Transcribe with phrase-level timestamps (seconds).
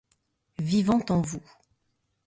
[0.57, 1.43] Vivant en vous.